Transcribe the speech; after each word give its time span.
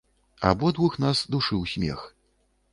Абодвух 0.51 0.97
нас 1.05 1.21
душыў 1.37 1.61
смех. 1.75 1.99